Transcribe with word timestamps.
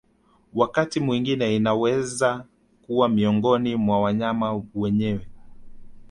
Wakati 0.53 0.99
mwingine 0.99 1.55
inaweza 1.55 2.45
kuwa 2.81 3.09
miongoni 3.09 3.75
mwa 3.75 4.01
wanyama 4.01 4.63
wenyewe 4.75 5.27